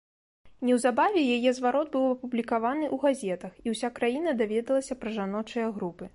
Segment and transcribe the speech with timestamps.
[0.69, 6.05] Неўзабаве яе зварот быў апублікаваны ў газетах, і ўся краіна даведалася пра жаночыя групы.